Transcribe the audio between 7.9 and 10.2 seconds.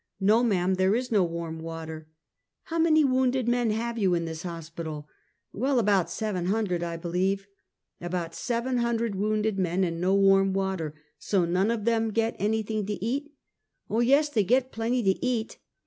About seven hundred wounded men, and no